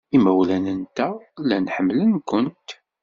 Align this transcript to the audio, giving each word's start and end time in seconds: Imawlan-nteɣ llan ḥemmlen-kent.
Imawlan-nteɣ 0.15 1.13
llan 1.41 1.65
ḥemmlen-kent. 1.75 2.69